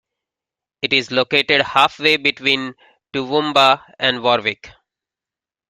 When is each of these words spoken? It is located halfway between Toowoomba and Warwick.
It 0.81 0.93
is 0.93 1.11
located 1.11 1.61
halfway 1.61 2.17
between 2.17 2.73
Toowoomba 3.13 3.83
and 3.99 4.23
Warwick. 4.23 4.71